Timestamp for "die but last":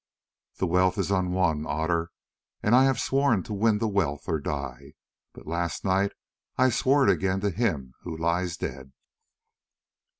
4.39-5.85